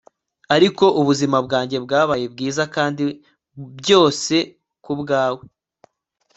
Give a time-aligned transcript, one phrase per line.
[0.55, 3.03] ariko ubuzima bwanjye bwabaye bwiza, kandi
[3.79, 4.35] byose
[4.83, 5.41] kubwawe